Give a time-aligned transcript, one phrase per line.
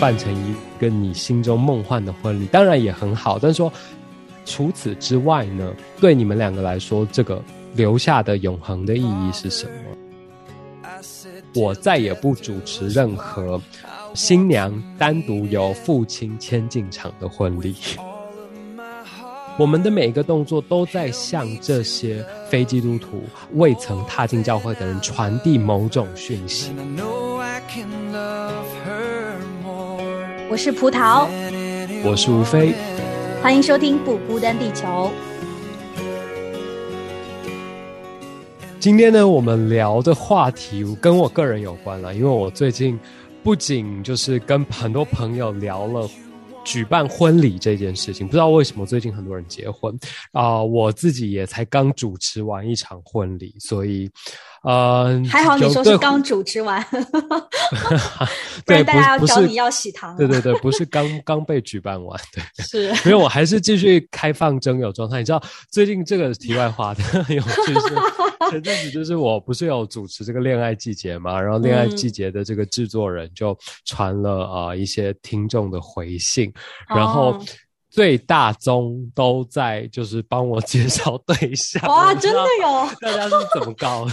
[0.00, 3.38] 办成一个你心中梦幻的婚礼，当然也很好。
[3.38, 3.72] 但是说
[4.44, 7.42] 除此之外呢，对你们两个来说，这个
[7.74, 9.72] 留下的永恒的意义是什么？
[11.54, 13.60] 我再也不主持任何
[14.12, 17.76] 新娘单独由父亲牵进场的婚礼。
[19.56, 23.22] 我们的每一个动作都在向这些非基督徒、
[23.52, 26.72] 未曾踏进教会的人传递某种讯息。
[30.54, 31.26] 我是葡萄，
[32.04, 32.72] 我是吴飞，
[33.42, 34.86] 欢迎收听《不孤单地球》。
[38.78, 42.96] 今天呢，我们聊的话题跟我个人有关了，因为我最近
[43.42, 46.08] 不仅就是跟很多朋友聊了。
[46.64, 49.92] 举办婚礼这件事情，不知道为什么最近很多人结婚
[50.30, 54.08] 啊，我自己也才刚主持完一场婚礼，所以。
[54.64, 56.82] 呃，还好你说是刚主持完，
[58.64, 60.16] 不然大家要找你要喜糖。
[60.16, 62.88] 对对对，不是刚刚被举办完，对， 是。
[63.08, 65.18] 因为我还是继续开放征友状态。
[65.18, 76.50] 你知道最近这个题外话的很有趣是，前阵子就是我不是有主持这个恋爱季节嘛，然后恋爱季节的这个制作人就传了啊一些听众的回信，
[76.88, 77.38] 然后。
[77.94, 82.88] 最大宗都在就是帮我介绍对象哇，真的有？
[83.00, 84.04] 大家是怎么搞？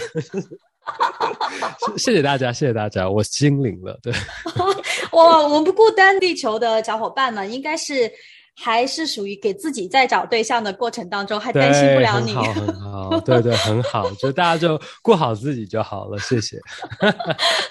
[1.98, 4.00] 谢谢大家，谢谢大家，我心领了。
[4.04, 4.14] 对，
[5.12, 8.12] 我我们不孤单，地球的小伙伴们应该是。
[8.56, 12.34] 还是属于给自己在找对象的过程当中，还担心不了你。
[12.34, 16.58] 很好， 很好，对对，很好，就大家就过好自己就好了，谢谢。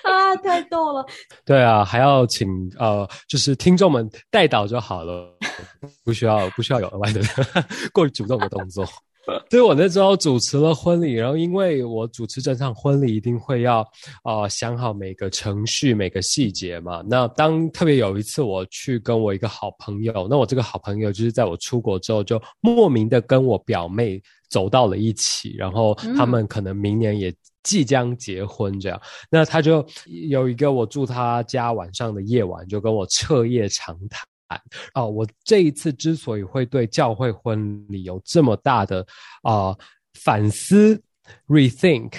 [0.02, 1.04] 啊，太逗了。
[1.44, 5.36] 对啊，还要请呃，就是听众们带导就好了，
[6.04, 7.20] 不需要不需要有额外的
[7.92, 8.84] 过于主动的动作。
[9.50, 13.86] 所以我那时候主持了婚礼，然后因为我主持这场婚礼，一定会要
[14.22, 17.02] 啊想好每个程序、每个细节嘛。
[17.06, 27.32] 那当特别有一次我去跟我一个好朋友，那我这个好朋友就是在我出国之后，就莫名的跟我表妹走到了一起，然后他们可能明年也
[27.62, 29.00] 即将结婚这样。
[29.30, 29.86] 那他就
[30.30, 34.20] 有一个我住他家晚上的夜晚，就跟我彻夜长谈。
[34.94, 39.06] 哦，我这一次之所以会对教会婚礼有这么大的
[39.42, 39.76] 啊
[40.14, 41.00] 反思
[41.46, 42.12] ，rethink，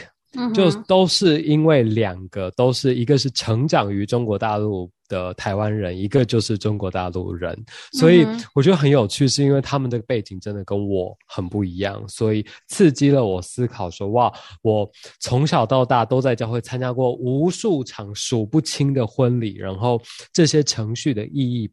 [0.54, 7.54] 就都是因为两个，都是一个是成长于中国大陆的台湾人，一个就是中国大陆人，
[7.92, 8.26] 所以
[8.56, 14.32] 我觉得很有趣，是因为他们的背景真的跟我很不一样，所以刺激了我思考说，哇，
[14.62, 14.90] 我
[15.20, 21.70] 从小到大都在教会参加过无数场数不清的婚礼，然后这些程序的意义。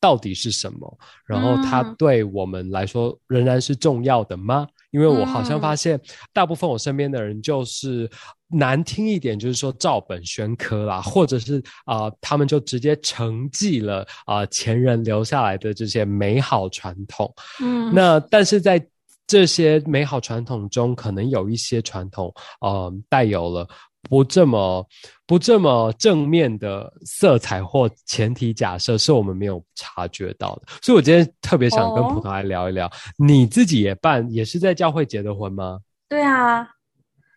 [0.00, 0.98] 到底是什么？
[1.26, 4.66] 然后它对我们来说仍然是重要的吗？
[4.90, 6.00] 因为我好像发现，
[6.32, 8.10] 大部分我身边的人就是
[8.48, 17.32] 难听一点，就是说照本宣科啦，或者是啊，他们就直接承继了啊前人留下来的这些美好传统。
[17.60, 18.84] 嗯，那但是在
[19.28, 23.68] 这些美好传统中，可能有一些传统，呃，带有了。
[24.08, 24.86] 不这么
[25.26, 30.62] 不这么正面的色彩或前提假设，是我们没有察觉到的。
[30.82, 35.78] 所以我今天特别想跟葡萄来聊一聊，你自己也办，也是在教会结的婚吗？
[36.08, 36.66] 对啊。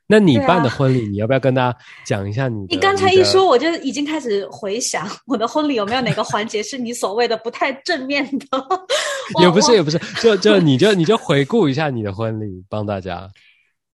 [0.05, 2.47] 那你办的婚礼，你要不要跟大家讲一下？
[2.47, 8.45] 你你刚才一说，我就已经开始回想我的婚礼有没有哪个环节是你所谓的不太正面的？
[9.41, 13.27] 也不是，也不是，就就你就你就回顾一下你的婚礼，帮大家。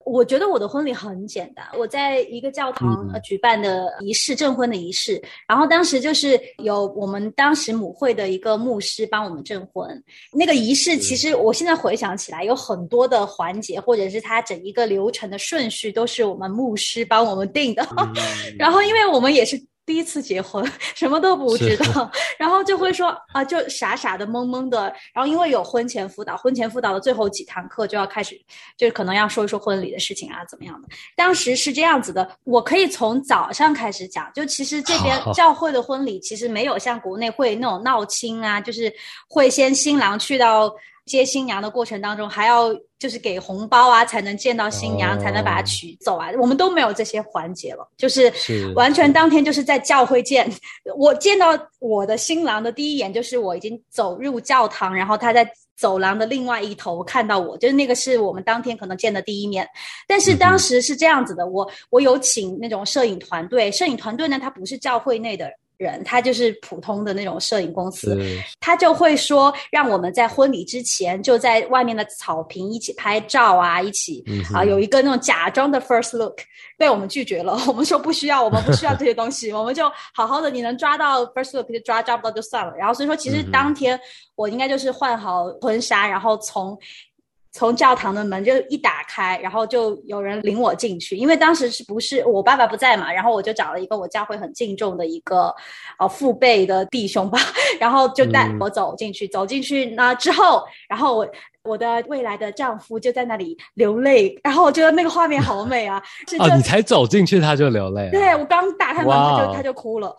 [0.10, 5.22] 我觉得我的婚礼很简单，我在一个教堂举办的仪式，证婚的仪式。
[5.48, 9.88] 然后当时就是有我们当时母会的一个牧师帮我们证婚。
[10.34, 17.88] 那个仪式其实我现在回想起来，有很多的环节，或者是它整一个流程的顺序，都是我们牧师帮我们定的。
[18.58, 19.69] 然后因为我们也是。
[19.90, 20.64] 第一次结婚，
[20.94, 24.82] 什么都不知道，然后就会说啊，就傻傻的、懵懵的。
[25.12, 28.40] 然后因为有婚前辅导，婚前辅导的最后几堂课就要开始，
[28.78, 30.88] 就是可能要说一说婚礼的事情啊，怎么样的。
[31.16, 34.32] 当时是这样子的，我可以从早上开始讲。
[34.32, 38.94] 就其实这边教会的婚礼其实没有像国内会那种闹亲啊，就是
[39.28, 40.72] 会先新郎去到。
[41.10, 46.30] 接新娘的过程当中，还要就是给红包啊，才能见到新娘，才能把她娶走啊。
[46.40, 48.32] 我们都没有这些环节了，就是
[48.76, 50.48] 完全当天就是在教会见。
[50.96, 51.48] 我见到
[51.80, 59.68] 我的新郎的第一眼，就是我已经走入教堂，然后他在走廊的另外一头看到我，就是那个是我们当天可能见的第一面。
[60.08, 65.50] 但是当时是这样子的，我我有请那种摄影团队，摄影团队呢，他不是教会内的。
[65.80, 68.22] 人，他就是普通的那种摄影公司，
[68.60, 74.22] 他就会说让我们在婚礼之前就在外面的草坪一起拍照啊，一起
[74.54, 76.40] 啊有一个那种假装的 first look，
[76.78, 77.58] 被我们拒绝了。
[77.66, 82.76] 我们说不需要，我们不需要这些东西，我们就好好的，你能抓到 first look 就抓，抓不到就算了。
[82.76, 83.98] 然后所以说，其实当天
[84.36, 86.78] 我应该就是换好婚纱，然后从。
[87.52, 91.16] 从教堂的门就一打开，然后就有人领我进去。
[91.16, 95.54] 因为当时是不是我爸爸不在嘛，然后我就找了一个我教会很敬重的一个
[95.98, 97.40] 呃父辈的弟兄吧，
[97.80, 99.28] 然后就带我走进去。
[99.28, 101.28] 走进去那之后，然后我。
[101.70, 106.02] 我的未来的丈夫就在那里流泪，然后我觉得那个画面好美啊！
[106.40, 110.16] 哦，你才走进去他就流泪，对我刚打开门他就他就哭了。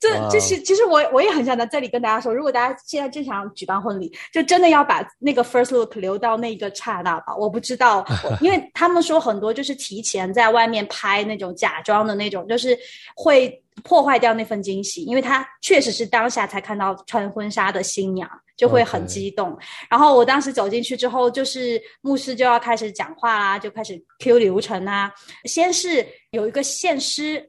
[0.00, 7.36] 这这是其实我我也很想在这里跟大家说，如果大家现在正想举办婚礼，就真的要把那个 first look 留到那个刹那吧。
[7.36, 8.04] 我不知道，
[8.42, 12.76] 因为他们说很多就是提前在外面拍那种假装的那种，就是
[13.14, 18.28] 会破坏掉那份惊喜，因为他确实是当下才看到穿婚纱的新娘。
[18.60, 19.58] 就会很激动，
[19.88, 25.10] 然后我当时走进去之后，就是牧师就要开始讲话啦，就开始 Q 流程啊。
[25.44, 27.42] 先是有一个献诗，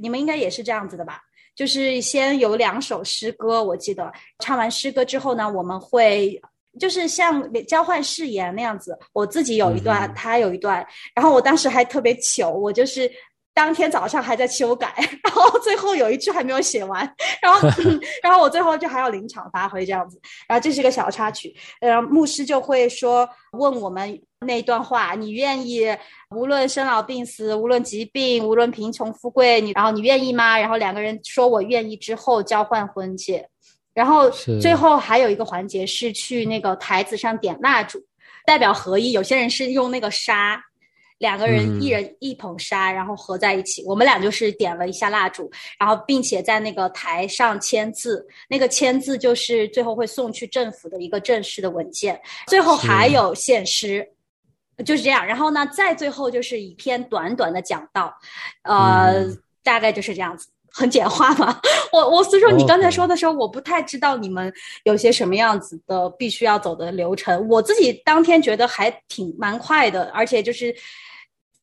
[0.00, 1.20] 你们应该也是这样子的吧？
[1.56, 6.40] 就是先有两首诗歌，我记得唱完诗歌之后呢，我们会
[6.78, 13.10] 就是像交换誓言那样子，我自己有一段，他有一段，然后我当时还特别糗，我就是。
[13.54, 17.00] 当天早上还在修改， 然后最后有一句还没有写完，
[17.42, 17.68] 然后
[18.22, 20.18] 然后我最后就还要临场发挥这样子，
[20.48, 23.28] 然后这是个小插曲，呃，牧师就会说
[23.58, 25.86] 问我们那段话，你愿意
[26.30, 30.58] 无论生老病死，无论疾病，无论贫穷富贵，你然后你愿意吗？
[30.58, 33.46] 然后两个人说我愿意之后交换婚戒，
[33.92, 38.02] 然后最后还有一个环节是去那个台子上点蜡烛，
[38.46, 39.12] 代表合一。
[39.12, 40.58] 有些人是用那个沙。
[41.22, 43.80] 两个人一人一捧沙，然后合在一起。
[43.86, 45.48] 我们俩就是点了一下蜡烛，
[45.78, 48.26] 然后并且在那个台上签字。
[48.48, 52.20] 那个签字就是最后会送去政府的一个正式的文件。
[52.48, 54.04] 最后还有献诗，
[54.84, 55.24] 就是这样。
[55.24, 58.12] 然后呢，再最后就是一篇短短的讲道，
[58.64, 59.24] 呃，
[59.62, 61.60] 大概就是这样子，很简化嘛。
[61.92, 64.52] 我我所以说，你刚才说的时候，我不太知道你们
[64.82, 67.46] 有些什么样子的必须要走的流程。
[67.48, 70.74] 我自己当天觉得还挺蛮快的，而且就是。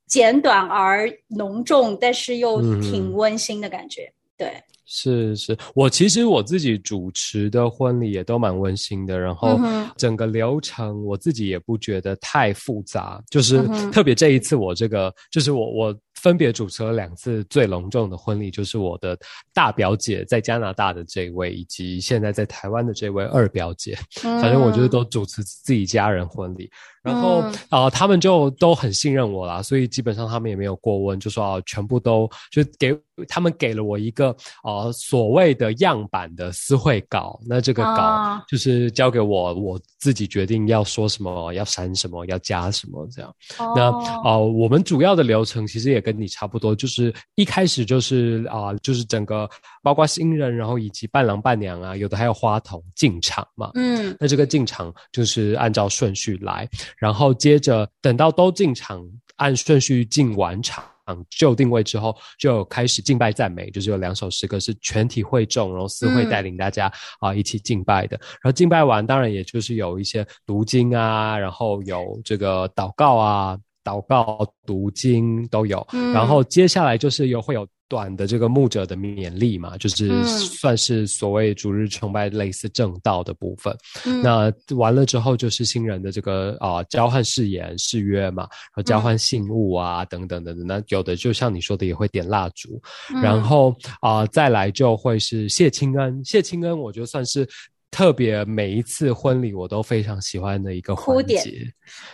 [0.09, 4.11] 简短而浓重，但是又挺温馨的感觉。
[4.35, 4.51] 对，
[4.85, 9.57] 是是，我其实我自己主持的婚礼也都蛮温馨的，然后
[9.95, 13.61] 整个流程我自己也不觉得太复杂，就是
[13.91, 15.99] 特别这一次我这个，就是我我。
[16.21, 19.17] 分别主持了两次最隆重的婚礼，就是我的
[19.53, 23.97] 大表姐在加拿大的这位，以及现在在台湾的这位二表姐。
[24.21, 26.69] 反正我觉得都主持自己家人婚礼，
[27.01, 32.95] 然后啊，他们就都很信任我啦，所以基本上他们也没有过问，就说啊，全部都就给
[33.27, 43.33] 他们给了我一个啊所谓的样板的私会稿，那这个稿就是交给我，我自己决定要说什么，要删什么，要加什么这样。
[43.57, 43.91] 那
[44.27, 46.08] 啊，我们主要的流程其实也跟。
[46.11, 49.49] 跟你差不多，就是一开始就是啊，就是整个
[49.83, 53.71] 包括新人，然后以及伴郎伴娘啊，有的还有花童进场嘛。
[53.75, 56.67] 嗯，那这个进场就是按照顺序来，
[56.97, 60.83] 然后接着等到都进场，按顺序进完场
[61.29, 68.17] 就定位之后，就开始敬拜赞美，就是有两首诗歌是全体会众，然后司会带领大家啊一起敬拜的。
[68.19, 73.57] 然后敬拜完，当然也就是有一些读经啊，然后有这个祷告啊。
[73.89, 83.75] 祷告、读经都有，然后接下来就是有会有短的这个牧者的勉励嘛，就是算是所谓逐日崇拜类似正道的部分。
[84.21, 90.67] 那完了之后就是新人的这个啊交换誓言誓约嘛，然后交换信物啊等等等等。
[90.67, 92.79] 那有的就像你说的也会点蜡烛，
[93.23, 97.47] 然后啊再来就会是谢清恩，谢清恩我觉得算是。
[97.91, 101.51] 特别每一次婚礼我都非常喜欢的一个环节，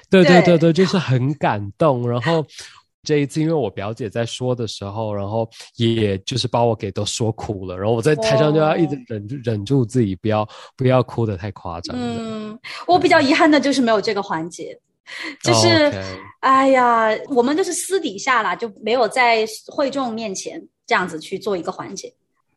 [0.09, 2.09] 对对对对，就是很感动。
[2.09, 2.45] 然后
[3.03, 7.77] 这一次，因为我表姐在说的时候，然后也就是把我给都说哭了。
[7.77, 11.95] 然后我在台上就要一直忍住忍住自己，不要不要哭的太夸张。
[11.99, 14.79] 嗯，我比较遗憾的就是没有这个环节，
[15.43, 15.91] 就是
[16.39, 22.11] 哎呀，我们就是私底下啦，就没有在会众面前这样子去做一个环节。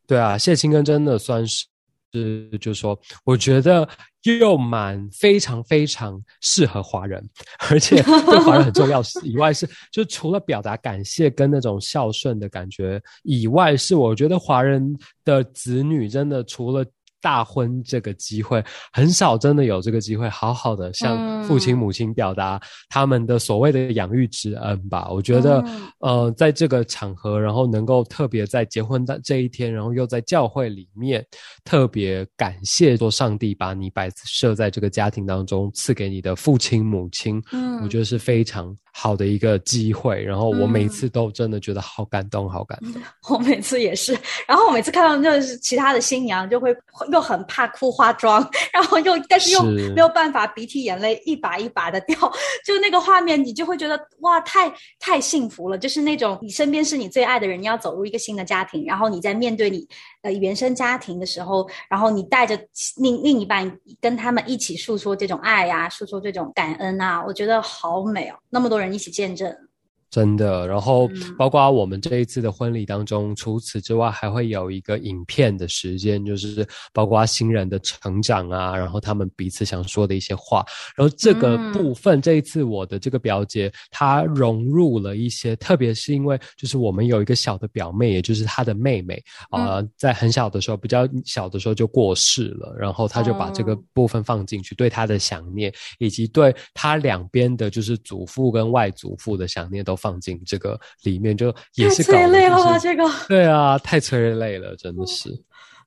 [0.06, 1.66] 对啊，谢青根真的算是。
[2.12, 3.88] 是，就是说，我觉得
[4.22, 7.22] 又蛮非常非常适合华人，
[7.70, 9.02] 而且对华人很重要。
[9.22, 16.84] 以外是，就除了表达感谢跟那种孝顺的感觉以外，是我觉得华人的子女真的除了
[17.20, 25.08] 大婚这个机会，很少真的有这个机会，好好的向父亲母亲表达他们的所谓的养育之恩吧。
[25.10, 25.64] 我觉得，
[26.00, 31.24] 呃，在这个场合，然后能够特别在结婚的这一天，然后又在教会里面
[31.64, 38.76] 特别感谢说上帝把你摆设在这个家庭当中，赐给你的父亲母亲，嗯，我觉得是非常。
[39.00, 43.00] 好的一个机会，然后我每次都真的觉得好感动，好感动。
[43.32, 44.12] 我每次也是，
[44.44, 46.74] 然后我每次看到就是其他的新娘，就会
[47.10, 52.16] 又很怕哭化妆， 然后又但是又没有办法鼻涕眼泪一把一把的掉，
[52.66, 55.78] 就那个画面，你就会觉得哇，太太幸福了。
[55.78, 59.86] 就是那种你身边是你最爱的人，你要走入一个新的家庭，然后你在面对你
[60.22, 62.58] 呃原生家庭的时候，然后你带着
[62.96, 68.88] 另另一半跟他们一起诉说这种爱呀，诉说这种感恩啊，我觉得好美哦，那么多人。
[68.88, 69.67] 一起见证。
[70.10, 80.64] 真的，然后包括我们这一次的婚礼当中，除此之外还会有一个影片的时间，就是包括新人的成长啊，然后他们彼此想说的一些话。
[80.96, 99.97] 然后这个部分，这一次我的这个表姐她融入了一些，特别是因为就是我们有一个小的表妹，也就是她的妹妹啊，在很小的时候，比较小的时候就过世了，然后她就把这个部分放进去，对她的想念，以及对她两边的，就是祖父跟外祖父的想念都。
[99.98, 102.78] 放进这个里面，就也是催泪了吧？
[102.78, 105.28] 这个对啊，太催泪了，真的是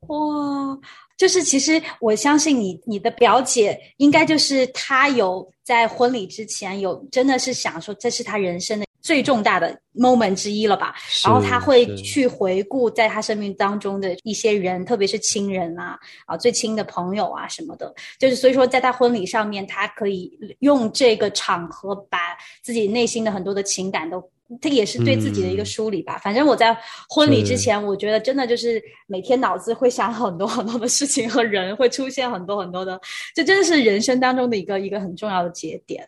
[0.07, 0.77] 哇！
[1.17, 10.95] 就是其实我相信你，你的表姐应该就是她有在婚礼之前有真的是想说，这是她人生的最重大的 moment 之一了吧？
[11.25, 17.93] 然后他会去回顾在他生命当中的一些人，特别是亲人啊啊最亲的朋友啊什么的。
[18.19, 22.17] 就是所以说，在他婚礼上面，他可以用这个场合把
[22.61, 24.23] 自己内心的很多的情感都。
[24.61, 26.19] 他也是对自己的一个梳理吧。
[26.21, 26.77] 反正我在
[27.07, 32.99] 婚礼之前，我觉得真的就是每天脑子会想很多很多的事情和人，会出现很多很多的，
[33.33, 36.05] 这真的是人生当中的一个一个很重要的节点。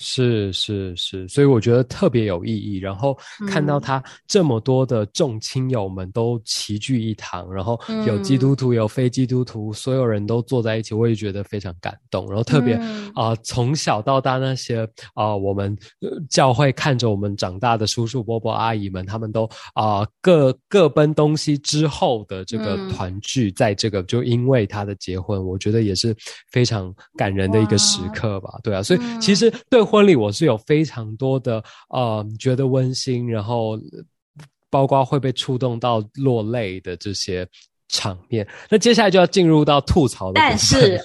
[0.00, 2.78] 是是是，所以我觉得特别有意义。
[2.78, 12.28] 然后看到他这么多的众亲友们都齐聚一堂，然后有基督徒有非基督徒，所有人都坐在一起，我也觉得非常感动。
[12.28, 12.74] 然后特别
[13.12, 15.76] 啊，从小到大那些啊，我们
[16.30, 26.14] 教会看着我们长大的叔叔伯伯阿姨们，他们都啊各各奔东西之后的这个团聚，在这个就因为他的结婚，我觉得也是
[26.52, 28.60] 非常感人的一个时刻吧。
[28.62, 29.87] 对啊，所以其实对。
[29.88, 33.78] 婚礼我是有非常多的呃觉得温馨，然后
[34.70, 37.48] 包括会被触动到落泪的这些。
[37.88, 40.34] 场面，那接下来就要进入到吐槽的。
[40.34, 41.00] 但是，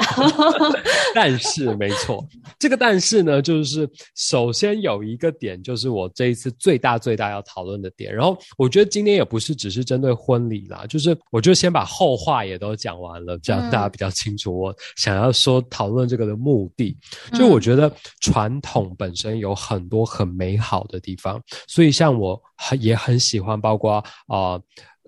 [1.16, 2.26] 但是没错，
[2.60, 8.14] 这个但是呢，就是首先有一个点，就是我这一次最大最大要讨论的点。
[8.14, 16.98] 然后，我觉得今天也不是只是针对婚礼啦，就是我就先把后话也都讲完了，这样大家比较清楚我想要说讨论这个的目的。
[17.34, 24.60] 就我觉得传统本身有很多很美好的地方，所以像我很也很喜欢，包括啊。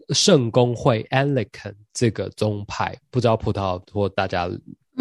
[0.10, 4.50] 圣公会 （Anglican） 这个宗派，不知道葡萄或大家。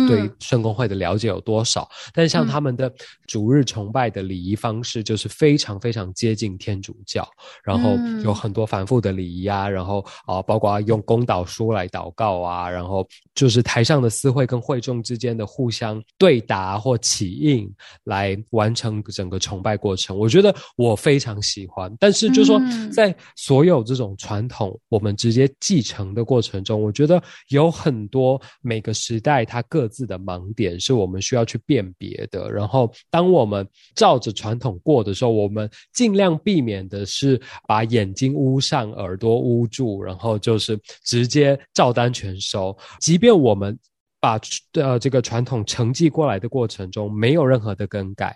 [0.08, 1.88] 对圣公会的了解有多少？
[2.12, 2.92] 但像他们的
[3.28, 7.24] 主日崇拜的礼仪方式，就是非常非常接近天主教，
[7.62, 17.72] 然后有很多繁复的礼仪啊，然后啊，包括用公祷书来祷告啊，然后就是台上的司会跟会众之间的互相对答或起应，
[18.02, 20.18] 来完成整个崇拜过程。
[20.18, 21.94] 我觉得我非常喜欢。
[22.00, 22.60] 但是就是说，
[22.92, 29.83] 在所有这种传统我们直接继承的过程中，我觉得有很多每个时代它各。
[29.84, 32.50] 各自的盲点是我们需要去辨别的。
[32.50, 37.38] 然后，当我们照着传统过的时候，我们尽量避免的是
[37.68, 42.74] 把眼睛捂上、耳朵捂住，然后就是直接照单全收。
[42.98, 43.78] 即便我们
[44.18, 44.40] 把
[44.72, 48.34] 呃这个传统承继过来的过程中没有任何的更改，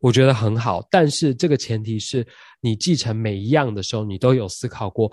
[0.00, 0.84] 我觉得很好。
[0.90, 2.26] 但是这个前提是
[2.60, 5.08] 你继承每一样的时候，你都有思考过。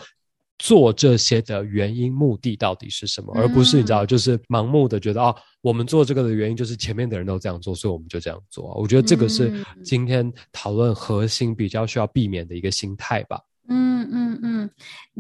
[0.59, 8.73] 做这些的原因目的到底是什么，而不是你知道，就是盲目的觉得哦，我们做这个的原因就是前面的人都这样做，所以我们就这样做。
[8.75, 13.39] 我觉得这个是今天讨论核心比较需要避免的一个心态吧。
[13.69, 14.69] 嗯嗯嗯。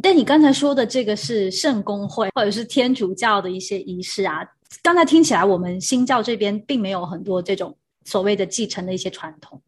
[0.01, 4.39] 但你刚才说的这个是圣公会或者是天主教的一些仪式啊，
[4.81, 9.61] 刚才听起来我们新教这边并没有很多这种所谓的继承的一些传统。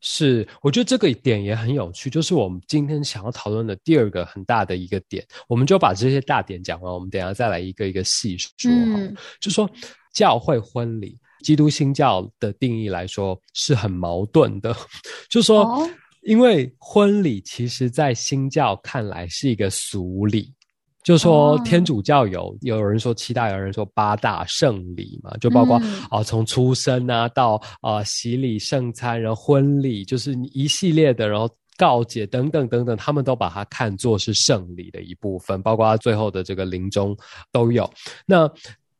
[0.00, 8.70] 是，我觉得这个点也很有趣，就是我们今天想要讨论的第二个很大的一个点，我们就把这些大点讲完，我们等下再来一个一个细说。
[8.70, 9.68] 嗯，就说
[10.12, 14.76] 教会婚礼，基督新教的定义来说是很矛盾的，
[15.28, 15.88] 就说
[16.22, 20.52] 因为婚礼其实在新教看来是一个俗礼。
[21.08, 31.48] 就说天主教有有人说七大，有人说八大圣礼嘛，就包括啊从出生啊到啊洗礼、圣餐，然后婚礼，就是一系列的，然后。
[31.78, 37.16] 告解等等等等，他们都把它看作是圣礼的一部分，包括最后的这个临终
[37.52, 37.88] 都有。
[38.26, 38.50] 那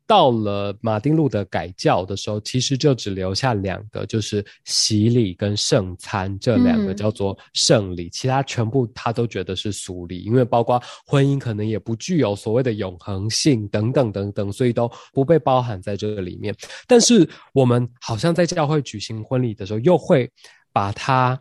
[0.09, 16.55] 到了马丁路的改教的时候，其实就只留下两个，就是洗礼跟圣餐这两个叫做圣礼，其他全部他都觉得是俗礼，因为包括婚姻可能也不具有所谓的永恒性等等等等，所以都不被包含在这个里面。
[16.87, 20.31] 但是我们好像在教会举行婚礼的时候，又会
[20.73, 21.39] 把它。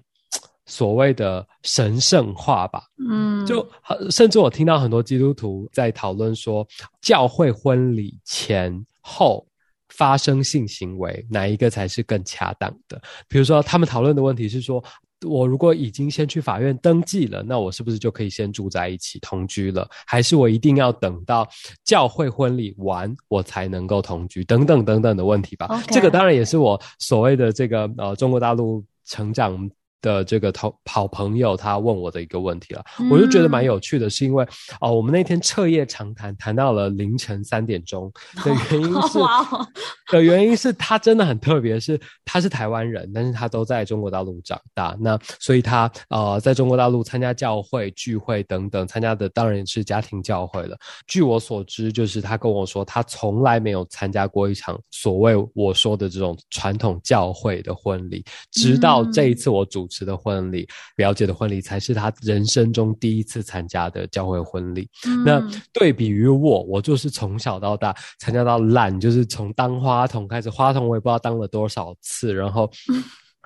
[0.70, 3.66] 所谓的神圣化吧，嗯，就
[4.12, 6.68] 甚至我听到很多基督徒在讨论说，
[7.02, 9.48] 教会婚礼前后
[9.88, 13.02] 发生性行为，哪一个才是更恰当的？
[13.30, 14.84] 比如说，他们讨论的问题是说，
[15.26, 19.88] 我如果已经先去法院登记了，那我是不是就可以先住在一起同居了？
[20.06, 21.48] 还是我一定要等到
[21.86, 24.44] 教会婚礼完，我才能够同居？
[24.44, 25.82] 等等等等的问题吧。
[25.88, 29.58] 这个当然也是我所谓的这个呃中国大陆成长。
[30.02, 34.48] 的这个好好朋友，他问我的一个问题了，我就觉得蛮有趣的，是因为
[34.80, 38.12] 哦，我们那天彻夜长谈，谈到了凌晨三点钟
[38.46, 39.20] 的原因是，
[40.14, 50.78] 的原因是他真的很特别，是他是台湾人，但是他都在中国大陆长大，那所以他呃在中国大陆参加教会聚会等等，参加的当然是家庭教会了。
[51.08, 59.87] 据我所知，就是他跟我说，他从来没有参加过一场所谓我说的这种传统教会的婚礼，直到这一次我主。
[59.88, 60.68] 主持的婚礼，
[60.98, 64.90] 表姐的婚礼才是他人生中第一次参加的教会婚礼。
[65.26, 65.42] 那
[65.72, 72.70] 对比于我，我就是从小到大参加到烂，就是从当花童开始，花童我也不知道当了多少次，然后。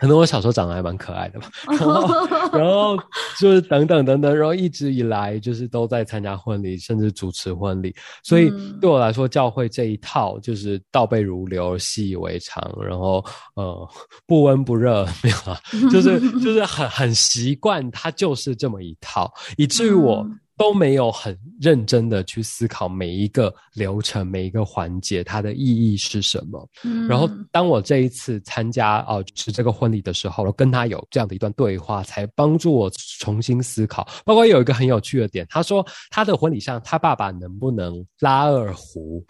[0.01, 2.27] 可能我小时候长得还蛮可爱的吧， 然后，
[2.57, 2.97] 然后
[3.39, 13.87] 就是等等等等，然后一直以来就是都在参加婚礼，甚至主持婚礼，所以对我来说，教会这一套就是倒背如流、习以为常，然后呃
[14.25, 15.59] 不温不热，没有啊，
[15.91, 20.25] 就是 就是很很习惯，它就是这么一套，以至于我。
[20.57, 26.69] 都没有很认真的去思考每一个流程、每一个环节它的意义是什么。
[27.07, 34.07] 然后，当我这一次参加哦是这个婚礼的时候，跟他有这样的一段对话，才帮助我重新思考。
[34.23, 39.25] 包括有一个很有趣的点，他说他的婚礼上，他爸爸能不能拉二胡？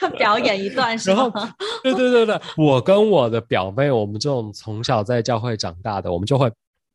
[0.00, 1.32] 要 表演一段是吗？
[1.82, 6.48] 对对对对，我跟我的表妹，我们这种从小在教会长大的，我们就会。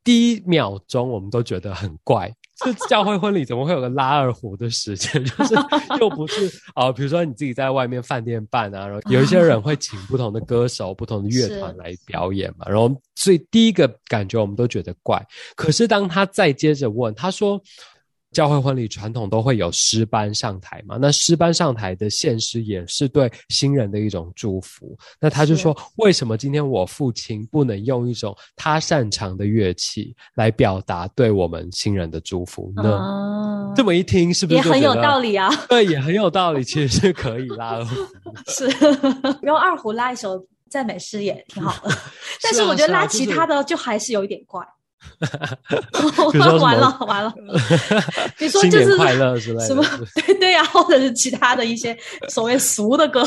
[0.03, 2.31] 第一秒钟，我们都觉得很怪，
[2.63, 5.23] 这教会婚礼怎么会有个拉二胡的时间？
[5.25, 5.55] 就是
[5.99, 15.25] 又不是啊， 比如说你自己在外面饭店办啊，然后有一些人会请不同的歌手、不同的乐团来表演嘛，然后所以第一个感觉我们都觉得怪。
[15.55, 17.61] 可是当他再接着问，他说。
[18.33, 20.97] 教会婚礼传统都会有诗班上台嘛？
[20.99, 24.97] 那诗班上台的献诗也是对新人的一种祝福。
[25.19, 33.71] 那他就说，为什么今天我父亲不能用一种他擅长的乐器来表达对我们新人的祝福呢？
[33.75, 35.49] 这么一听，是不是也很有道理啊？
[35.69, 37.95] 对，也很有道理，其实是可以拉二胡。
[38.51, 38.67] 是，
[39.43, 41.95] 用二胡拉一首赞美诗也挺好的。
[42.41, 44.65] 但是我觉得拉其他的就还是有一点怪。
[46.59, 47.33] 完了 完了，
[48.39, 49.83] 你 说就是快乐之类的，什么
[50.15, 51.97] 对对呀，或者是其他的一些
[52.29, 53.23] 所谓俗的歌。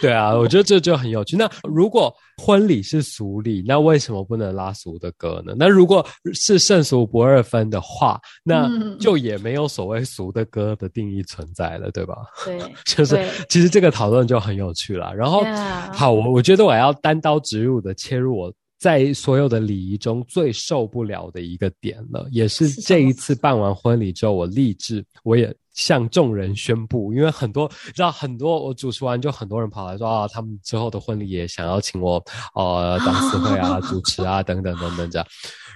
[0.00, 1.36] 对啊，我觉得这就很有趣。
[1.36, 5.54] 那如果婚礼是俗礼，那为什么不能拉俗的歌呢？
[5.58, 12.16] 那如果是圣俗不二分的话，那就也没有所谓俗的歌的定义存在了，对吧？
[12.44, 15.14] 对，就是其实这个讨论就很有趣了。
[15.14, 15.44] 然后，
[15.92, 18.52] 好，我我觉得我要单刀直入的切入我。
[18.78, 32.22] 在所有的礼仪中最受不了的一个点了，也是这一次办完婚礼之后，我立志，我也向众人宣布，因为很多知道很多，我主持完就很多人跑来说啊，他们之后的婚礼也想要请我，
[32.54, 35.26] 呃，当司会啊、 主持啊等等等等这样，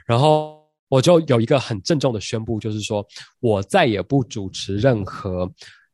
[0.07, 0.59] 然后
[0.89, 3.07] 我就有一个很郑重的宣布，就是说
[3.41, 5.51] 我再也不主持任何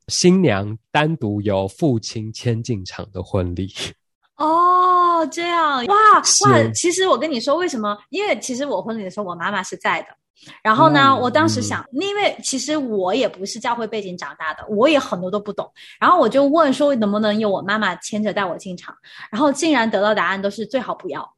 [0.08, 3.72] 新娘单独由父亲牵进场的婚礼。
[4.36, 6.22] 哦，这样哇哇！
[6.74, 7.96] 其实我跟你说，为什么？
[8.10, 10.08] 因为其实我婚礼的时候，我妈妈是在的。
[10.62, 15.72] 然后呢，我当时想，因为其实我也不是教会背景长大的，我也很多都不懂。
[15.98, 18.94] 然后我就问说，能不能由我妈妈牵着带我进场？
[19.30, 21.35] 然后竟然得到答案都是最好不要。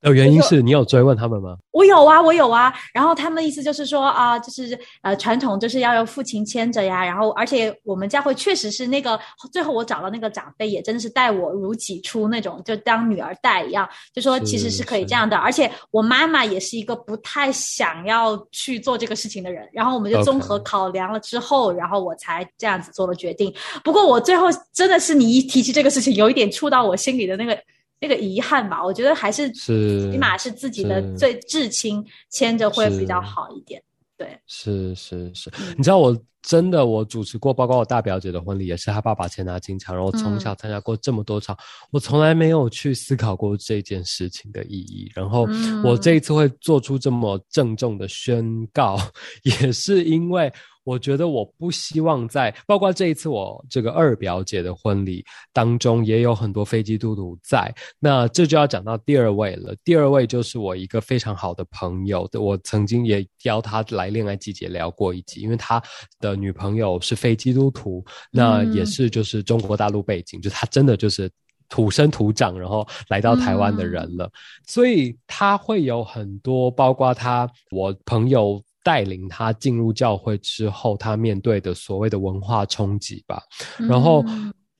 [0.00, 1.56] 呃，原因是你有追问他们吗？
[1.72, 2.72] 我有啊，我有啊。
[2.94, 7.04] 然后他们的意思就是说啊，就是呃，传统就是要由父亲牵着呀。
[7.04, 9.18] 然后，而且我们教会确实是那个
[9.52, 13.88] 最后我找到那个长辈，也真的是待我如己出那种，就当女儿带一样。
[14.14, 15.36] 就说其实是可以这样的。
[15.36, 19.68] 而且我妈妈也是一个不太想要去做这个事情的人。
[19.72, 23.52] 然后我们就综合考量了之后，然后我才这样子做了决定。
[23.82, 27.58] 不过我最后真的是你一提起这个事情，有一点触到我心里的那个。
[28.00, 33.82] 那个遗憾吧，我觉得还是是起码是自己的最至亲牵着会比较好一点。
[34.16, 41.56] 对，是是是，你知道我真的我主持过，包括我大表姐的婚礼，也是她爸爸牵她进场，然后从小参加过这么多场，
[41.92, 45.10] 我从来没有去思考过这件事情的意义。
[45.14, 45.48] 然后
[45.84, 48.98] 我这一次会做出这么郑重的宣告，
[49.42, 50.52] 也是因为。
[50.88, 55.22] 我觉得我不希望在，包括这一次我这个二表姐的婚礼
[55.52, 57.70] 当中，也有很多非基督徒在。
[57.98, 59.76] 那这就要讲到第二位了。
[59.84, 65.82] 第二位就是我一个非常好的朋友，我曾经也邀他来恋爱季节聊过一集，因为他
[66.20, 71.30] 的女朋友是非基督徒，那也是就是中国大陆背景，就他真的就是
[71.68, 74.30] 土生土长，然后来到台湾的人了，
[74.66, 78.58] 所以他会有很多，包括他我朋友。
[78.88, 83.42] 带领他进入教会之后，他面对的所谓的文化冲击吧。
[83.86, 84.24] 然后，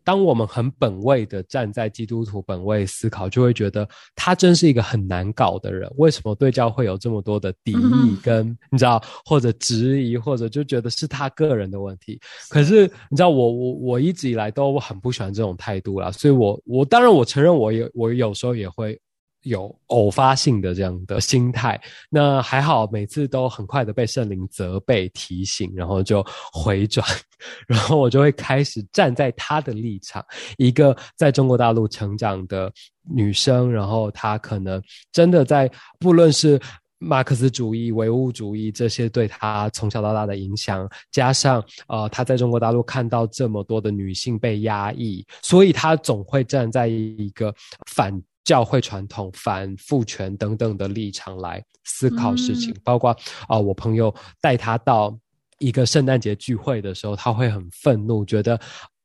[0.03, 5.87] 当我们很本位的站在基督徒本位思考，就会觉得他真是一个很难搞的人。
[5.99, 8.16] 为什么对教会有这么多的敌意？
[8.23, 12.18] 跟你知道，或者质疑，或者就觉得是他个人的问题。
[12.49, 16.11] 可是你知道，我我我一直以来都很不喜欢这种态度啦。
[16.11, 18.99] 所以我我当然我承认，我有我有时候也会。
[19.42, 27.07] 有偶发性的这样的心态，那还好，每次都很快的被圣灵责备提醒，然后就回转，
[27.66, 30.24] 然后我就会开始站在他的立场，
[30.57, 32.70] 一个在中国大陆成长的
[33.09, 35.70] 女生，然后她可能真的在
[36.01, 36.61] 不论是
[36.98, 47.55] 马克思主义、唯物主义这些对她从小到大的影响，加上呃她在中国大陆看到这么多的女性被压抑，所以她总会站在一个
[47.87, 48.20] 反。
[48.48, 53.14] 教会传统、反父权等等的立场来思考事情，包括
[53.46, 55.14] 啊，我朋友带他到
[55.59, 58.59] 一个圣诞节聚会的时候，他会很愤怒，觉得。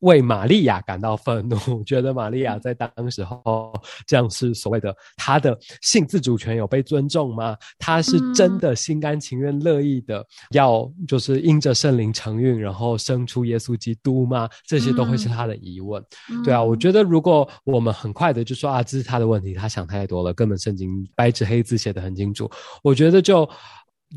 [0.04, 3.74] 为玛利亚感到愤怒， 觉得玛利亚在当时候
[4.06, 7.56] 这样是所谓的她的性自主权有被尊重吗？
[7.80, 14.50] 他是真的心甘情愿、乐意的要就是因着圣灵承运，然后生出耶稣基督吗？
[14.68, 16.04] 这些都会是他的疑问。
[16.44, 22.52] 对啊，我觉得如果我们很快的就说啊，这是他的问题，他想太多了，根本圣经白纸黑字写的很清楚，
[22.84, 23.50] 我觉得就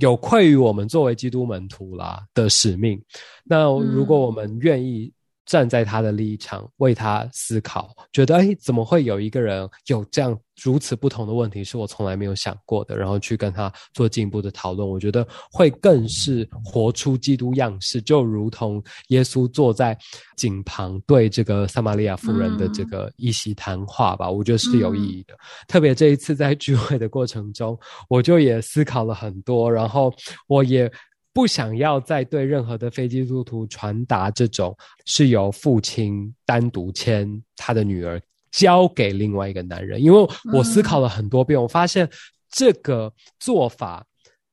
[0.01, 3.01] 有愧于我们作为基督门徒啦的使命。
[3.45, 5.13] 那如果我们愿意。
[5.47, 19.97] 站在他的立场为他思考，觉得哎，怎么会有一个人有这样如此不同的问题，是我从来没有想过的，然后去跟他做进一步的讨论，我觉得会更是活出基督样式，就如同耶稣坐在
[20.37, 25.35] 井旁对这个撒玛利亚夫人的这个一席谈话吧，我觉得是有意义的。
[25.69, 27.79] 特别这一次在聚会的过程中，
[28.09, 30.13] 我就也思考了很多，然后
[30.49, 30.91] 我也。
[31.37, 38.19] 不想要再对任何的非基督徒传达这种是由父亲单独签他的女儿
[38.51, 42.09] 交给另外一个男人，因为我思考了很多遍，我发现
[42.51, 44.03] 这个做法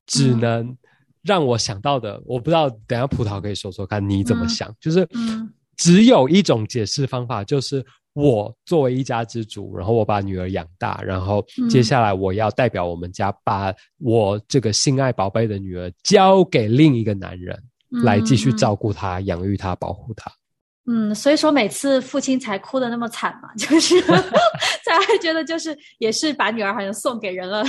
[0.06, 0.76] 只能
[1.22, 5.08] 让我想到的，我不知道，等下葡萄可以说说看你怎么想，就是
[5.78, 7.82] 只有一种解释方法，就是。
[8.14, 20.32] 我作为一家之主，然后我把女儿养大，然后接下来我要代表我们家，把我这个心爱宝贝的女儿交给另一个男人来继续照顾她、养育她、保护她。
[20.86, 24.00] 嗯，所以说每次父亲才哭的那么惨嘛，就是
[24.86, 27.64] 才会觉得就是也是把女儿好像送给人了，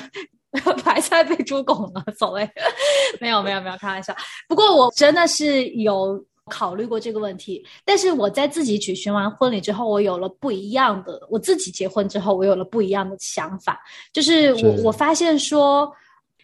[0.84, 2.46] 白菜被猪拱了，所谓
[3.18, 4.14] 没有没有没有开玩笑。
[4.46, 6.22] 不过我真的是有。
[6.50, 11.20] 考虑过这个问题，但是我在自己举行完婚礼之后，我有了不一样的。
[11.30, 13.80] 我自己结婚之后，我有了不一样的想法，
[14.12, 15.90] 就是我我发现说，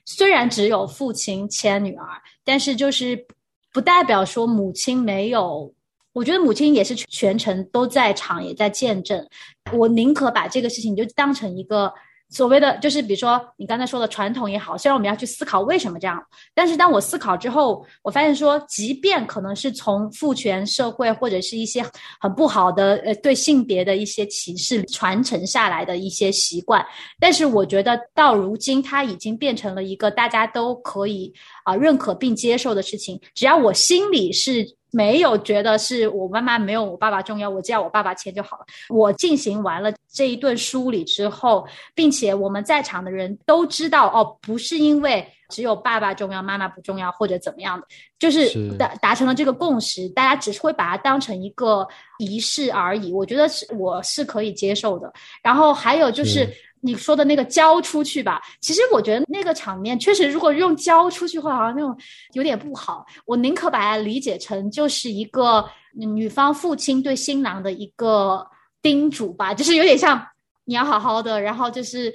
[0.05, 2.07] 虽然只有父亲牵女儿，
[2.45, 3.27] 但是就是
[3.73, 5.73] 不代表说母亲没有。
[6.13, 9.25] 我觉得母亲也是全程都在场，也在见证。
[9.73, 11.93] 我宁可把这个事情就当成一个。
[12.31, 16.23] 所谓的就是，比如说你刚才说的传统也好，虽然我们要去思考为什么这样，
[16.55, 21.85] 但是当我思考之后，我发现说，即便可能是从父权社会或者是一些
[22.21, 26.85] 很不好的呃对性别的一些歧视传承下来的一些习惯，
[27.19, 31.33] 但是我觉得到如今，它已经变成了一个大家都可以
[31.64, 33.21] 啊认可并接受的事情。
[33.35, 38.66] 只要我心里是没有觉得是我妈妈没有我爸爸重要，我只要我爸爸签就好了。
[38.88, 47.87] 我进行完了这一顿梳理之后，并且我们在场的人都知道，哦，不是因为只有爸爸重要，妈妈不重要，或者怎么样的，
[48.18, 51.87] 就是达达成了这个共识，大家只是会把它当成一个
[52.18, 53.12] 仪式而已。
[53.12, 55.12] 我觉得是我是可以接受的。
[55.42, 56.48] 然后还有就是。
[56.83, 61.95] 你说的那个交出去吧，其实我觉得那个场面确实，如果用交出去话，好像那种
[62.33, 63.05] 有点不好。
[63.27, 68.47] 我宁可把它理解成就是一个女方父亲对新郎的一个
[68.81, 70.27] 叮嘱吧，就是有点像
[70.64, 72.11] 你要好好的，然后就是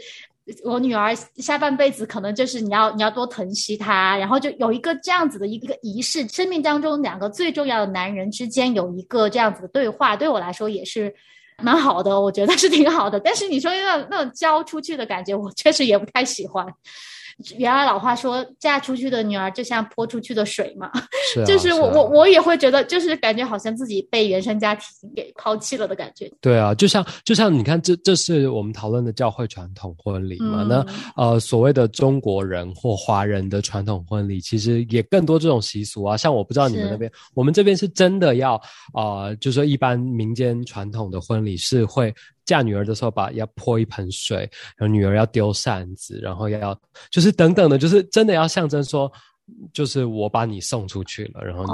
[0.63, 11.13] 我女儿下半辈子可能就是你要你要多疼惜她，然后就有一个这样子的一个仪式，生命当中两个最重要的男人之间有一个这样子的对话，对我来说也是。
[11.63, 13.19] 蛮好的，我觉得是挺好的。
[13.19, 16.65] 但是你说那那种交出去的感觉，我确实也不太喜欢。
[17.57, 20.89] 原来老话说，嫁出去的女儿就像泼出去的水嘛，
[21.45, 26.31] 就是我我我也会觉得，就是感觉好像自己被原生家庭给抛弃了的感觉。
[26.39, 30.63] 对啊，就像就像你看，这这是我们讨论的教会传统婚礼嘛？
[30.63, 30.85] 那
[31.17, 36.15] 呃，所谓的中国人或华人的传统婚礼，其实也更多这种习俗啊。
[36.15, 38.55] 像我不知道你们那边，我们这边是真的要
[38.93, 42.13] 啊，就说一般民间传统的婚礼是会。
[42.45, 46.79] 嫁女儿的时候，把要泼一盆水，然后女儿要丢扇子，然后要
[47.09, 49.11] 就是等等的，就是真的要象征说。
[49.71, 51.65] 就是我把你送出去了，然后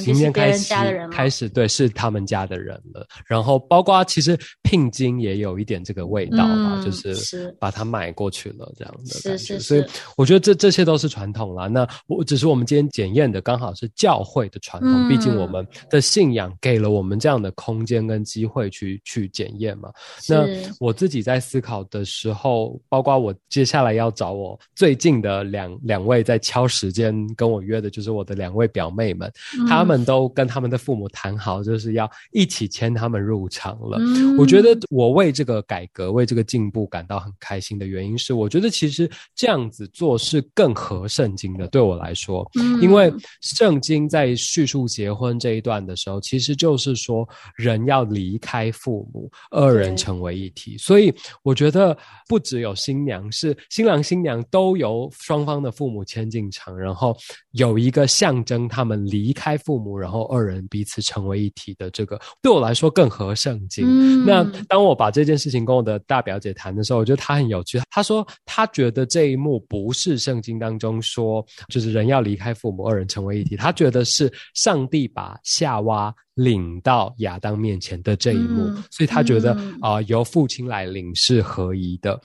[0.00, 0.74] 你今天开始
[1.12, 9.84] 开始对是他们家的人了，然后包括其实聘金也有一点这个味道嘛，就是把它买过去了这样的感觉，所以
[10.16, 11.68] 我觉得这这些都是传统啦。
[11.68, 19.88] 那我只是我们今天检验的刚好是教会的传统，毕竟我们的信仰给了我们这样的空间跟机会去去检验嘛。
[20.28, 20.44] 那
[20.80, 27.19] 我自己在思考的时候，包括我接下来要找我最近的两两位在敲时间。
[27.34, 29.32] 跟我约的就是我的两位表妹们，
[29.68, 33.98] 他们都跟他们的父母谈好，就是要一起牵他们入场了。
[34.38, 41.66] 我觉得我为这个改革、为这个进步感到很开心的原因是，我觉得其实这样子做是更合圣经的。
[41.68, 42.48] 对我来说，
[42.80, 50.76] 因为圣经在叙述结婚这一段的时候，其实就是说人要离开父母，二人成为一体。
[50.78, 51.96] 所以我觉得
[52.28, 57.09] 不只有新娘，是新郎新娘都由双方的父母牵进场，然后。
[57.52, 64.24] 有一个象征他们离开父母，然后二人彼此成为一体的这个，对我来说更合圣经。
[64.24, 67.80] 那当我把这件事情跟我的大表姐谈的时候，我觉得她很有趣。
[67.90, 73.56] 她说她觉得这一幕不是圣经当中说，就是人要离开父母，二人成为一体。
[73.56, 82.18] 她觉得是上帝把夏娃领到亚当面前的这一幕，所以他觉得啊，由父亲来领是合宜的。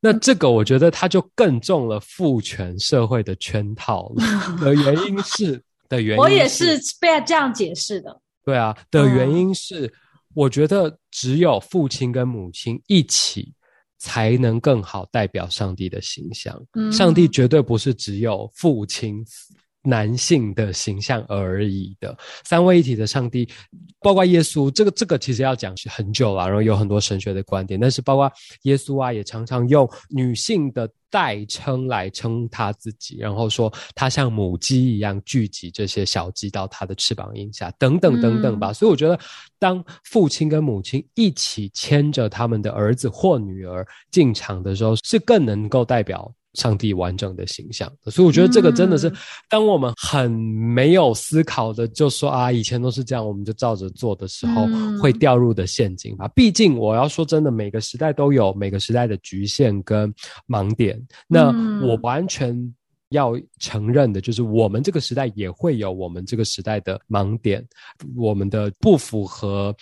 [0.00, 4.24] 那这个我觉得他就更中了父权社会的圈套了。
[4.60, 8.20] 的原因是的原因，我也是被这样解释的。
[8.44, 9.92] 对啊，的原因是
[10.34, 13.52] 我觉得只有父亲跟母亲一起，
[13.98, 16.60] 才能更好代表上帝的形象。
[16.90, 19.24] 上帝绝对不是只有父亲。
[19.82, 23.48] 男性的形象而已的三位一体的上帝，
[24.00, 28.30] 包括耶稣，这个这个其实要讲是很久了，然后有很多神学的观点，但是包括
[28.62, 38.72] 耶稣啊，也常常用女性的代称来称他自己，然后说他像母鸡一样聚集这些小鸡到他的翅膀荫下，等等等等吧。
[38.72, 39.18] 所以我觉得，
[39.58, 46.30] 当父亲跟母亲一起牵着他们的儿子或女儿进场的时候，是更能够代表。
[46.54, 49.12] 上帝完整的形象，所以我觉得这个真的是，
[49.48, 54.66] 当我们很没有思考的就说啊，以前都是这样，我们就照着做的时候，
[55.00, 56.26] 会掉入的陷阱吧。
[56.34, 60.12] 毕竟我要说真的，每个时代都有每个时代的局限跟
[60.48, 61.00] 盲点。
[61.28, 61.52] 那
[61.86, 62.74] 我完全。
[63.10, 67.64] 要承认的就是，我们这个时代也会有我们这个时代的盲点，
[68.16, 69.74] 我们的不符合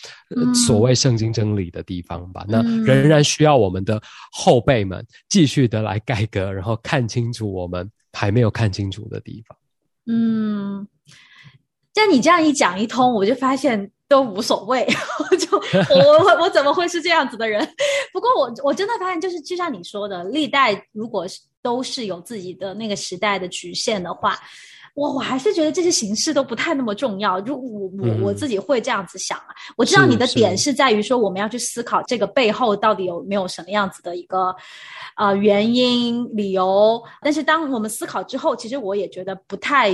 [0.66, 2.44] 所谓圣经真理的地方吧。
[2.48, 9.56] 那仍然需要我们的后辈们继续的来改革，然后看清楚我们还没有看清楚的地方。
[10.06, 10.86] 嗯，
[11.94, 13.90] 像你这样一讲一通，我就发现。
[14.10, 14.88] 都无所谓，
[15.38, 15.58] 就
[15.94, 17.62] 我我我怎么会是这样子的人？
[18.10, 21.38] 不过我我真的发现，就是就像你说的，历代如果是
[21.68, 24.38] 都是有自己的那个时代的局限的话，
[24.94, 27.38] 我我还是觉得这些形式都不太那么重要。
[27.38, 29.50] 就我我我自己会这样子想啊。
[29.76, 34.56] 我知道你的点是在于说，我们要去思考这个背后到底有没有什么样子的一个
[35.16, 37.02] 呃原因理由。
[37.20, 39.90] 但是当我们思考之后，其实我也觉得不太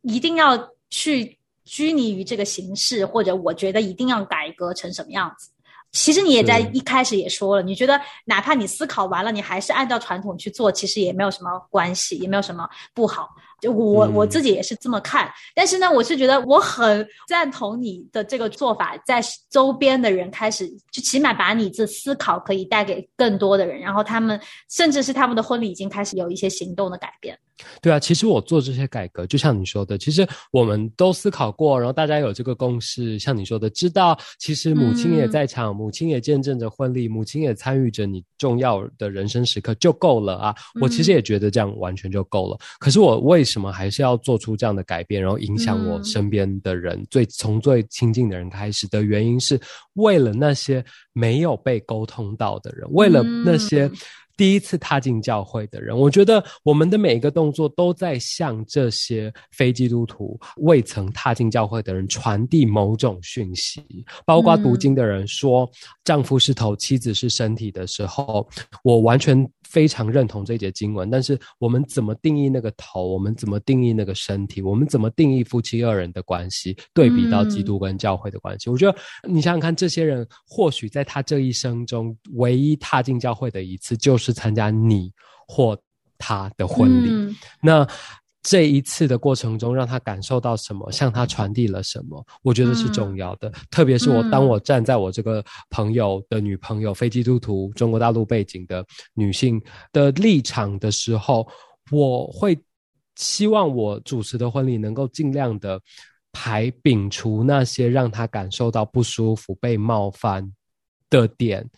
[0.00, 1.36] 一定要去。
[1.62, 5.50] 拘泥于这个形式，或者我觉得一定要改革成什么样子？
[5.92, 13.28] 其实你也在一开始也说了，你觉得哪怕你思考完了，你还是按照传统去做，其实也没有什么关系，也没有什么不好
[13.60, 19.20] 就我我自己也是这么看，但是呢，我是觉得我很赞同你的这个做法，在
[19.50, 27.38] 周边的人开始，就起码把你这思考可以带给更多的人，然后他们甚至是他们的婚礼已经开始有一些行动的改变。
[27.82, 40.54] 对啊，其实我做这些改革，就像你说的，其实我们都思考过，然后大家有这个共识，像你说的，知道其实母亲也在场，母亲也见证着婚礼，母亲也参与着你重要的人生时刻，就够了啊！
[40.80, 42.58] 我其实也觉得这样完全就够了。
[42.78, 49.60] 可是我为什么还是要做出这样的改变，然后影响我身边的人，最从最亲近的人开始的原因，是
[49.94, 53.90] 为了那些没有被沟通到的人，为了那些。
[54.36, 63.84] 第一次踏进教会的人，我觉得我们的每一个动作都在向这些非基督徒、未曾踏进教会的人传递某种讯息。
[64.24, 65.70] 包括读经的人说
[66.04, 68.48] ：“丈夫是头，妻子是身体”的时候，
[68.82, 69.46] 我完全。
[69.70, 73.06] 非常认同这节经文，但是我们怎么定义那个头？
[73.06, 74.60] 我们怎么定义那个身体？
[74.60, 76.76] 我们怎么定义夫妻二人的关系？
[76.92, 85.12] 对比到基督跟教会的关系，我觉得你想想看，这些人或许在他这一生中唯一踏进教会的一次，就是参加你
[85.46, 85.80] 或
[86.18, 87.36] 他的婚礼。
[87.62, 87.86] 那。
[88.42, 93.52] 这一次的过程中，让他感受到什么，向他传递了什么，我觉得是重要的。
[93.70, 99.60] 特别是我，当我站在我这个朋友的女朋友、非基督徒、中国大陆背景的女性
[99.92, 101.46] 的立场的时候，
[101.90, 102.58] 我会
[103.16, 105.78] 希望我主持的婚礼能够尽量的
[106.32, 110.50] 排摒除那些让他感受到不舒服、被冒犯
[111.10, 111.68] 的点，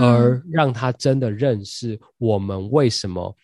[0.00, 3.34] 而让他真的认识我们为什么。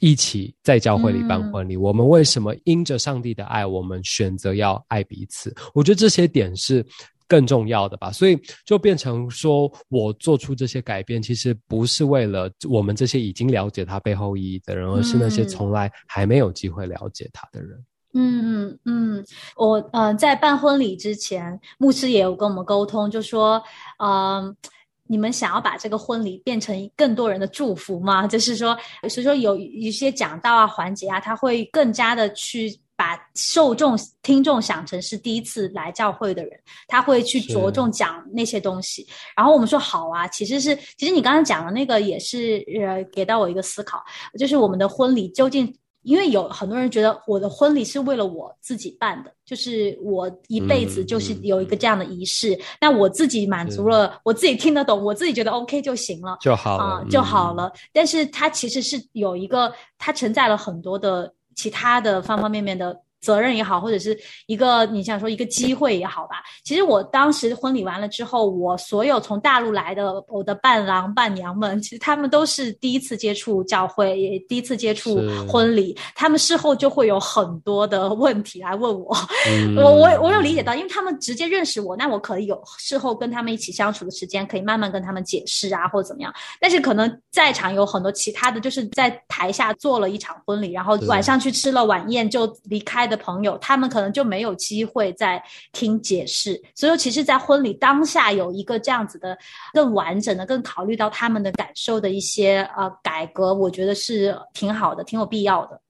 [0.00, 5.54] 一起在教会里办婚礼，我们为什么因着上帝的爱，我们选择要爱彼此？
[5.74, 6.84] 我觉得这些点是
[7.26, 8.10] 更重要的吧。
[8.12, 17.84] 所以就变成说，我做出这些改变，其实不是为了我们这些已经了解他背后意义的人，而是那些从来还没有机会了解他的人。
[18.14, 19.24] 嗯嗯嗯，
[19.56, 23.62] 我呃在办婚礼之前，牧师也有跟我们沟通，就说
[23.98, 24.56] 嗯。
[25.06, 28.26] 你们想要把这个婚礼变成更多人的祝福吗？
[28.26, 28.76] 就是说，
[29.08, 39.06] 所以说有一些讲道啊、环节啊，他会更加的去把受众、听众想成是第一次来教会的人，他会去着重讲那些东西。
[39.36, 44.02] 然后我们说好啊，其实是，其实你刚刚讲的那个也是呃，给到我一个思考，
[44.38, 45.74] 就是我们的婚礼究竟。
[46.04, 57.72] 因为有很多人觉得我的婚礼是为了我自己办的，就是我一辈子就是有一个这样的仪式，那我自己满足了，我自己听得懂，我自己觉得 OK 就行了，就好了，就好了。
[57.92, 63.00] 但是它其实是有一个，它承载了很多的其他的方方面面的。
[63.24, 66.42] 责任也好，或者是一个你想说一个机会也好吧。
[66.62, 75.96] 其实我当时婚礼完了之后，我所有从大陆来的我的伴郎伴娘们，其实他们都是第一次接触教会，也第一次接触婚礼。
[76.14, 79.16] 他们事后就会有很多的问题来问我，
[79.76, 86.30] 我我我有理解到，因为他们直接认识我，那我可以有事后跟他们一起相处的时间，可以慢慢跟他们解释啊，或者怎么样。
[86.60, 93.13] 但是可能在场有很多其他的就是在台下做了一场婚礼，然后晚上去吃了晚宴就离开的。
[93.16, 99.36] 朋友，他们可能就没有机会再听解释，所以其实，在婚礼当下有一个这样子的
[99.72, 105.80] 更完整的、更考虑到他们的感受的一些呃改革，我觉得是挺好的，挺有必要的。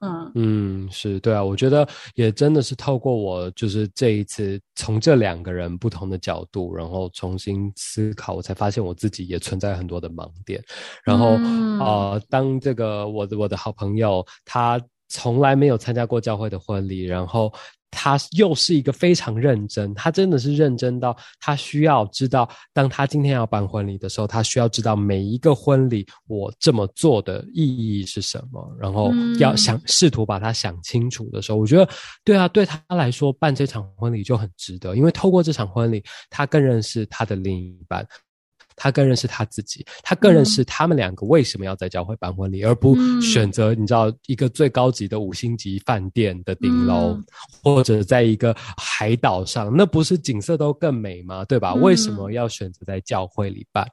[0.00, 10.62] 嗯嗯，是对啊，我觉得也真的是透过我就是这一次从这两个人不同的角度，然后重新思考，我才发现我自己也存在很多的盲点。
[11.02, 11.38] 然后
[11.82, 14.80] 啊，当这个我的我的好朋友他。
[15.08, 17.52] 从来没有参加过教会的婚礼，然后
[17.90, 31.88] 他又是一个非常认真，他真的是认真到他需要知道，当他今天要办婚礼的时候，他需要知道每一个婚礼我这么做的意义是什么，然后要想试图把它想清楚的时候，我觉得
[32.22, 38.06] 对啊，对他来说办这场婚礼就很值得，因为透过这场婚礼，他更认识他的另一半。
[38.76, 47.18] 他更认识他自己，他更认识他们两个为什么要在教会办婚礼，而不选择你知道一个最高级的五星级饭店的顶楼，
[47.62, 51.44] 或者在一个海岛上，那不是景色都更美吗？
[51.46, 51.72] 对吧？
[51.74, 53.86] 为什么要选择在教会里办？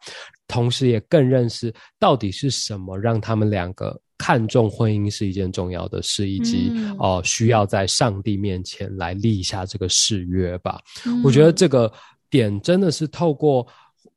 [0.47, 10.81] 同时也更认识到底是什么让他们两个看重婚姻是一件重要的事，以及哦需要在上帝面前来立下这个誓约吧。
[11.23, 11.91] 我觉得这个
[12.29, 13.65] 点真的是透过。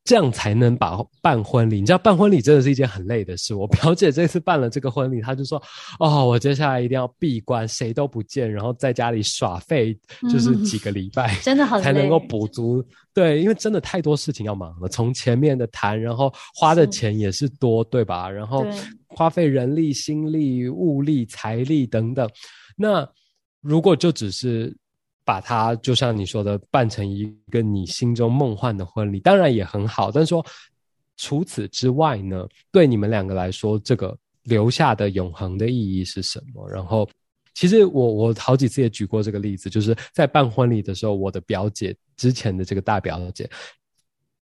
[0.07, 3.53] 这样才能把办婚礼，你知道办婚礼真的是一件很累的事。
[3.53, 5.61] 我表姐这次办了这个婚礼，她就说
[5.99, 9.93] ：“哦，我接下来一定要闭关，谁都不见，然后在家里耍废，
[10.31, 12.81] 就是几个礼拜， 真的很才能够补足。
[13.13, 18.29] 对，因为真的太多事情要忙了，从前面的谈，然后花的钱也是多，对吧？
[18.29, 18.65] 然后
[19.09, 22.29] 花费人力、心力、物力、财力等等。”
[22.77, 23.05] 那
[23.59, 24.73] 如果就只是
[25.27, 30.09] 把它，就像你说的，办成一个你心中梦幻的婚礼，当然也很好。
[30.09, 30.45] 但是说
[31.17, 36.65] 除此之外呢，对你们两个来说，这个留下的永恒的意义是什么？
[36.69, 37.05] 然后，
[37.53, 43.49] 其实我我好几次也举过这个例子，就是在办婚礼的时候，我的表姐之前的这个大表姐。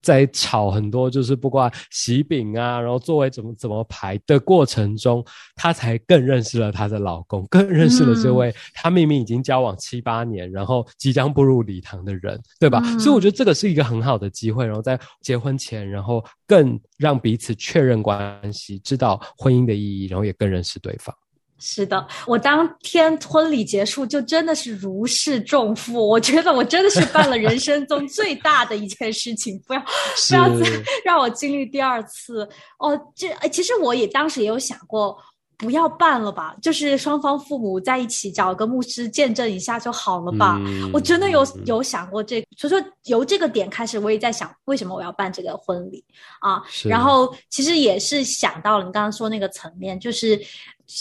[0.03, 5.25] 在炒很多，就是不管喜饼啊，然后座位怎么怎么排的过程中，
[5.55, 12.81] 她才更认识了她的老公，更认识了这位她明明已经交往七八年，然后即将步入礼堂的人，对吧？
[12.99, 21.15] 所以我觉得这个是一个很好的机会，然后在结婚前，然后更让彼此确认关系，知道婚姻的意义，然后也更认识对方。
[21.61, 32.49] 是的，我当天婚礼结束就真的是如释重负，我觉得我真的是办了人生中最大的一件事情，不要不要再让我经历第二次
[32.79, 32.99] 哦。
[33.15, 35.17] 这其实我也当时也有想过。
[35.61, 40.59] 不要办了吧，就是双方父母在一起找个牧师见证一下就好了吧。
[40.91, 46.03] 我真的有有想过这，所以说由这个点开始，我也在想为什么我要办这个婚礼
[46.41, 46.63] 啊。
[46.83, 50.41] 然后其实也是想到了你刚刚说那个层面，就是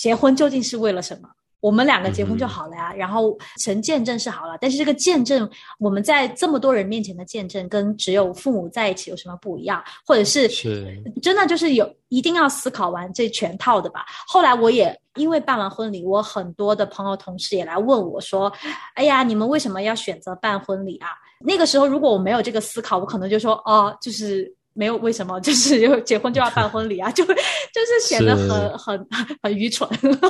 [0.02, 1.30] 结婚究竟是为了什么？
[1.62, 9.84] 我们两个结婚就好了呀，然后成见证是好了，但是这个见证，我们在这么多人面前的见证，跟只有父母在一起有什么不一样？
[10.06, 14.06] 或者是是真的就是有一定要思考完这全套的吧？
[14.26, 18.50] 后来我也因为办完婚礼，我很多的朋友同事也来问我说
[18.96, 21.10] ：“哎呀，你们为什么要选择办婚礼啊？”
[21.44, 29.08] 那个时候如果我没有这个思考，我可能就说：“哦，就是。”没有为什么， 就是结婚就要办婚礼啊， 就就是显得很很
[29.42, 29.90] 很愚蠢。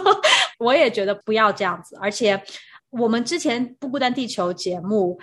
[0.57, 2.41] 我也觉得不要这样子，而且
[2.89, 5.19] 我们之前不孤单地球节目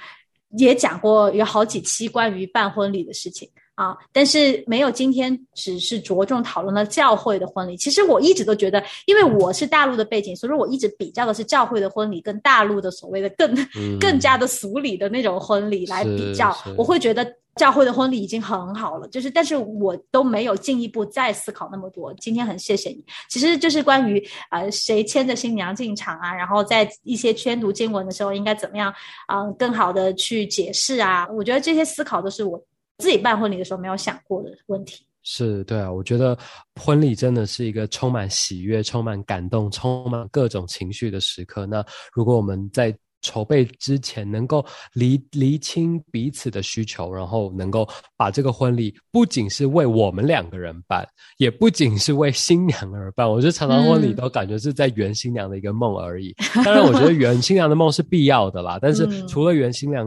[0.57, 7.77] 也讲过有好几期关于办婚礼的事情啊，但是没有今天只是着重讨论了教会的婚礼。
[7.77, 13.55] 其实我一直都觉得，因为我是大陆的背景，所以说我一直比较的是教会的婚礼跟大陆的所谓的更
[13.99, 17.31] 更加的俗礼的那种婚礼来比较，我会觉得。
[17.57, 22.13] 教会的婚礼已经很好了，就是，但是我都没有进一步再思考那么多。
[22.15, 28.93] 今天很谢谢你，其实就是关于呃谁牵着新娘进场啊，然后在一些宣读经文的时候应该怎么样
[29.27, 31.27] 啊，更好的去解释啊。
[31.31, 32.63] 我觉得这些思考都是我
[32.99, 35.07] 自己办婚礼的时候没有想过的问题。
[35.23, 36.39] 是对啊，我觉得
[36.81, 41.67] 婚礼真的是一个充满喜悦、充满感动、充满各种情绪的时刻。
[41.67, 42.97] 那如果我们在
[43.27, 51.05] 筹备之前，能够厘厘清彼此的需求，然后能够把这个婚礼不仅是为我们两个人办，
[51.39, 53.29] 也不仅是为新娘而办。
[53.29, 56.33] 我觉得常常婚礼都感觉是在圆新娘的一个梦而已。
[56.65, 58.79] 当然，我觉得圆新娘的梦是必要的啦。
[58.81, 60.07] 但是除了圆新娘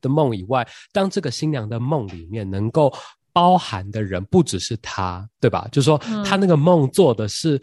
[0.00, 2.92] 的梦以外，当这个新娘的梦里面能够
[3.32, 5.68] 包含的人不只是她，对吧？
[5.70, 7.60] 就是说，她那个梦做的是。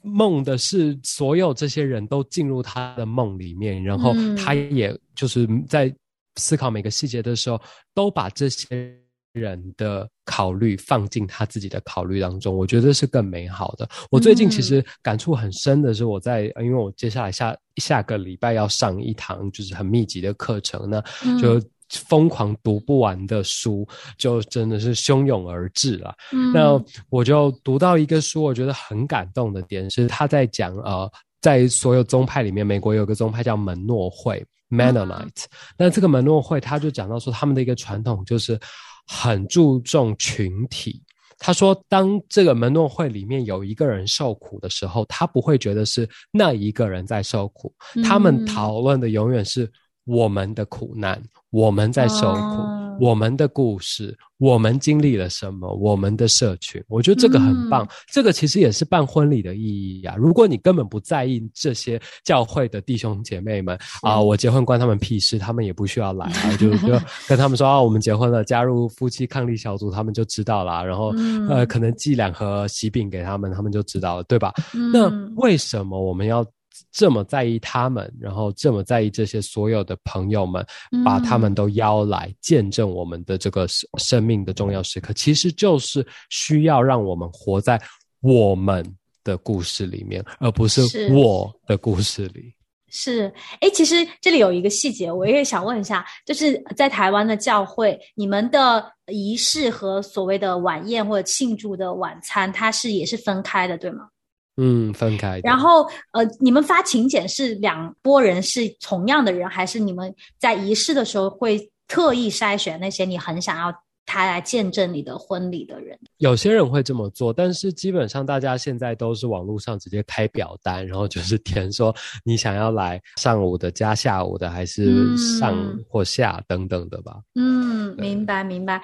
[0.00, 5.94] 梦的是所有这些人都进入他的梦里面，然后他也就是在
[6.36, 7.60] 思考每个细节的时候，
[7.94, 8.96] 都把这些
[9.32, 12.56] 人的考虑放进他自己的考虑当中。
[12.56, 13.88] 我觉得是更美好的。
[14.10, 21.02] 我最近其实感触很深的是，我在因为我接下来下下个礼拜要上一堂就是很密集的课程呢，
[21.40, 21.62] 就。
[21.92, 23.86] 疯狂读不完的书，
[24.16, 26.14] 就真的是汹涌而至了。
[26.52, 35.44] 那我就读到一个书，我觉得很感动的点是，他在讲呃，在所有宗派里面，美国有个宗派叫门诺会 （Mennonite）。
[35.76, 38.58] 那这个门诺会，他就讲到说，他们的一个传统就是
[39.06, 41.02] 很注重群体。
[41.38, 47.74] 他说，当这个门诺会里面有一个人受苦的时候，他不会觉得是那一个人在受苦，
[48.04, 49.70] 他们讨论的永远是。
[50.04, 52.62] 我们的苦难，我们在受苦，
[53.00, 55.72] 我们的故事，我们经历了什么？
[55.74, 57.88] 我们的社群，我觉得这个很棒。
[58.10, 60.16] 这个其实也是办婚礼的意义啊。
[60.16, 66.56] 如果你根本不在意这些教会的弟兄姐妹们啊，我结婚关他们屁事，他们也不需要来啊。
[66.56, 66.98] 就 就
[67.28, 70.84] 跟他们说啊，我们结婚了，加入夫妻抗力小组，他们就知道了。
[70.84, 71.14] 然后
[71.48, 74.52] 呃，可能寄两盒喜饼给他们，他们就知道了，对吧？
[74.92, 76.44] 那为什么我们要？
[76.90, 80.66] 这么在意他们，然后这么在意这些所有的朋友们，
[81.04, 83.66] 把他们都邀来见证我们的这个
[83.98, 87.80] 生命的重要时刻，其实就是需要让我们活在
[88.20, 88.84] 我们
[89.22, 92.54] 的故事里面，而不是我的故事里。
[92.94, 104.08] 是，哎，其实这里有一个细节，我也想问一下，就是在台湾的教会，你们的仪式和所谓的晚宴或者庆祝的晚餐，它是也是分开的，对吗？
[104.56, 105.40] 嗯，分开。
[105.42, 113.72] 然后，呃，你们发请柬是两拨人是同样的人，还是你们在仪式的时候会特意筛选那些你很想要
[114.04, 115.98] 他来见证你的婚礼的人。
[116.18, 121.94] 有些人会这么做，但是基本上大家现在都是网络上直接开表单，然后就是填说
[122.24, 125.56] 你想要来上午的加下午的，还是上
[125.88, 127.16] 或下等等的吧。
[127.34, 128.82] 嗯，明白明白。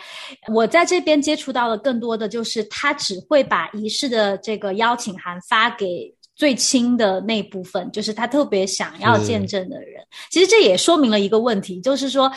[0.53, 6.15] 我在这边接触到的更多的就是他只会把仪式的这个邀请函发给。
[6.39, 10.01] 最亲的那部分，就是他特别想要见证的人。
[10.31, 12.31] 其实这也说明了一个问题，就是说，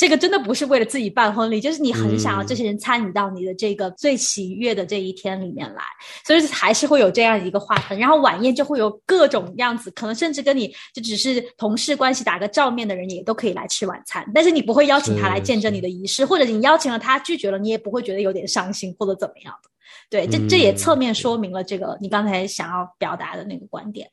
[0.00, 5.82] 这个真的不是为了自己办婚礼，就是你很想要这些人参与到你的这个最喜悦的这一天里面来，
[6.24, 7.98] 所以还是会有这样一个划分。
[7.98, 19.68] 然后晚宴就会有各种样子，可能甚至跟你就只是同事关系打个照面的人也都可以来吃晚餐，但是你不会邀请他来见证你的仪式，或者你邀请了他拒绝了，你也不会觉得有点伤心或者怎么样的。
[20.08, 24.08] 对，这这也侧面说明了这个你刚才想要表达的那个观点。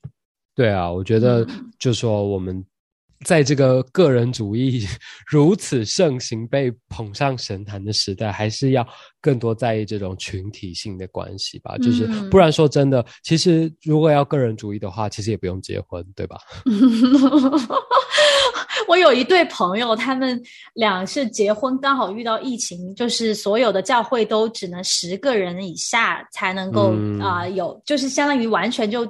[0.53, 1.47] 对啊，我觉得
[1.79, 2.61] 就说我们
[3.25, 4.85] 在这个个人主义
[5.25, 8.87] 如此盛行、被捧上神坛的时代，还是要
[9.19, 11.77] 更多在意这种群体性的关系吧。
[11.77, 16.37] 就是不然说真的，其实如果要个人主义的话，其实也不用结婚，对吧？
[18.87, 20.41] 我有一对朋友，他们
[20.75, 29.05] 俩是结婚，刚好遇到疫情，就是所有的教会都只能十个人以下才能够啊有，就是相当于完全就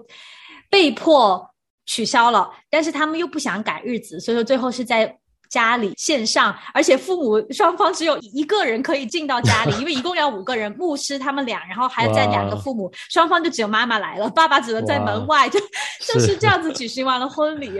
[0.70, 1.48] 被迫
[1.88, 2.48] 取消了。
[2.70, 5.18] 但是他们又不想改日子，所以说最后是在。
[5.50, 15.60] 家里 线上，而且父母双方只有一个人可以进到家里， 因为一共要五个人，牧师他们俩，然后还有再两个父母，双方就只有妈妈来了，爸爸只能在门外， 就
[16.02, 17.72] 就是这样子举行完了婚礼。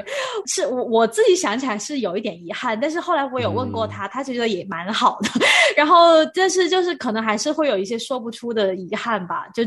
[0.46, 5.30] 是我我自己想起来是有一点遗憾，但是后来我有问过他，他觉得也蛮好的。
[5.76, 9.46] 然后，但是就是可能还是会有一些说不出的遗憾吧。
[9.54, 9.64] 就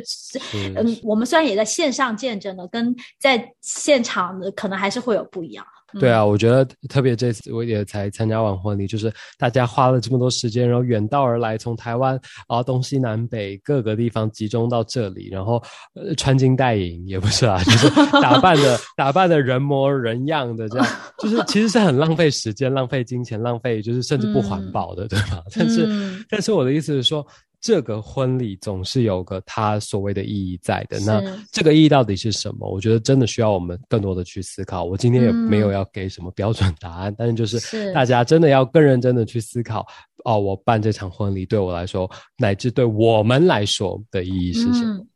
[0.76, 5.64] 嗯，我们虽然也在线上见证了，跟在现场的可能还是会有不一样。
[5.98, 15.62] 对啊，我觉得特别这次我也才参加完婚礼，就是大家花了这么多时间，然后远道而来，从台湾啊东西南北各个地方集中到这里，然后
[15.94, 17.88] 呃穿金戴银也不是啊，就是
[18.20, 20.86] 打扮的 打扮的人模人样的这样，
[21.18, 25.42] 就是其实是很浪费时间、浪费金钱、浪费就是甚至不环保的，对吧？
[25.56, 25.88] 但是
[26.28, 27.26] 但是我的意思是说。
[27.60, 31.20] 这个婚礼总是有个它所谓的意义在的，那
[31.52, 32.68] 这个意义到底是什么？
[32.70, 34.84] 我觉得真的需要我们更多的去思考。
[34.84, 39.86] 我今天也没有要给什么标准答案，但是就是大家真的要更认真的去思考。
[40.24, 45.06] 哦，我办这场婚礼对我来说，乃至对我们来说的意义是什么？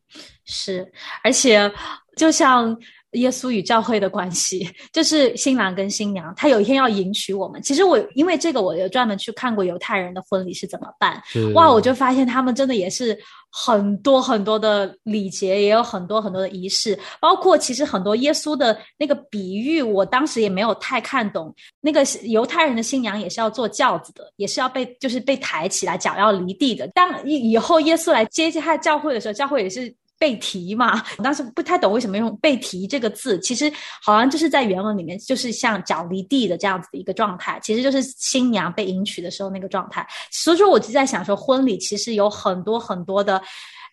[0.45, 0.93] 是，
[1.23, 1.71] 而且
[2.17, 2.77] 就像。
[3.15, 7.61] 耶稣与教会的关系， 就是新郎跟新娘，他有一天要迎娶我们。
[7.63, 11.23] 其实我因为这个，我有专门去看过犹太人的婚礼是怎么办。
[11.55, 13.19] 哇，我就发现他们真的也是
[13.51, 21.55] 很多很多的礼节，也有很多很多的仪式，包括其实很多耶稣的那个比喻，我当时也没有太看懂。
[21.81, 26.87] 那个犹太人的新娘也是要坐轿子的，也是要被就是被抬起来，脚要离地的。
[26.89, 29.95] 当以以后耶稣来接他的教会的时候，教会也是。
[30.19, 40.07] 被提嘛， 我当时不太懂为什么用“被提”这个字，其实好像就是在原文里面，就是像脚离地的这样子的一个状态，其实就是新娘被迎娶的时候那个状态。
[40.31, 43.43] 所以说，我就在想说，婚礼其实有很多很多的。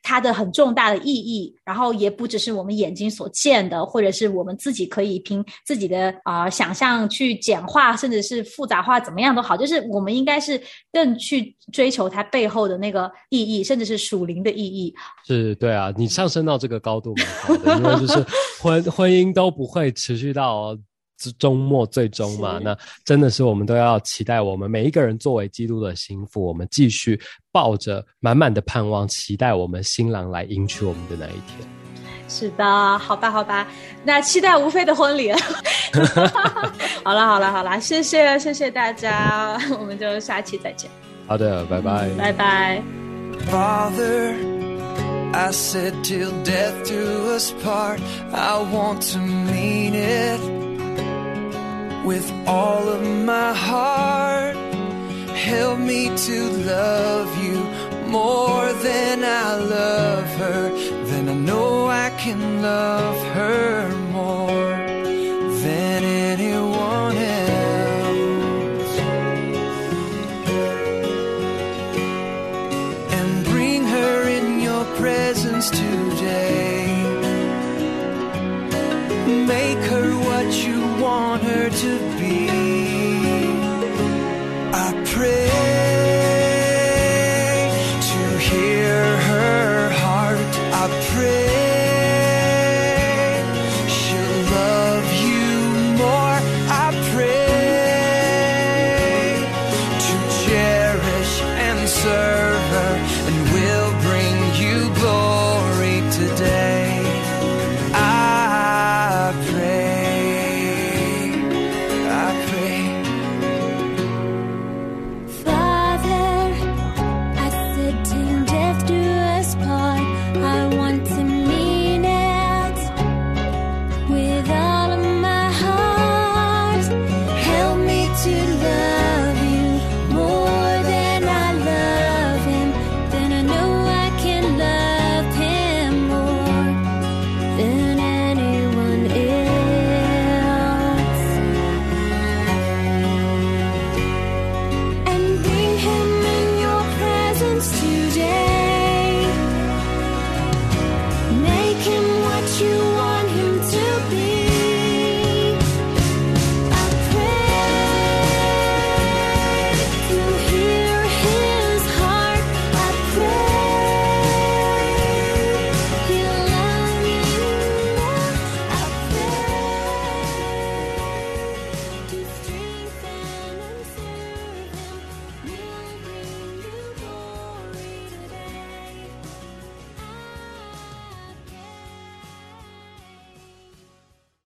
[0.03, 14.93] 它的很重大的意义，然后也不只是我们眼睛所见的，或者是我们自己可以凭自己的啊想象去简化，甚至是复杂化，怎么样都好，就是我们应该是更去追求它背后的那个意义，甚至是属灵的意义。
[15.27, 18.25] 是，对啊，你上升到这个高度蛮好的， 因为就是
[18.61, 20.77] 婚婚姻都不会持续到。
[21.33, 27.19] 周末最终嘛，那真的是我们都要期待，我们每一个人作为基督的心腹，我们继续
[27.51, 31.67] 抱着满满的盼望，期待我们新郎来迎娶我们的那一天。
[32.29, 33.67] 是的，好吧，好吧，
[34.05, 35.37] 那期待无非的婚礼了。
[37.03, 40.89] 好了，好了，好了，谢谢，谢谢大家，我们就下期再见。
[41.27, 42.81] 好的，拜拜，拜拜。
[52.03, 54.55] With all of my heart.
[55.35, 57.57] Help me to love you
[58.09, 60.69] more than I love her.
[61.05, 64.00] Then I know I can love her
[81.41, 82.10] her to